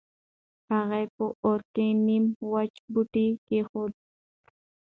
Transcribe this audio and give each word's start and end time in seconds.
هغې 0.71 1.03
په 1.15 1.25
اور 1.45 1.59
کې 1.73 1.85
نيم 2.05 2.25
وچ 2.51 2.73
بوټی 2.93 3.27
کېښود. 3.47 3.93